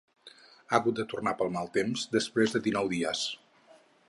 [0.63, 3.23] Ha hagut de tornar pel mal temps després de dinou dies.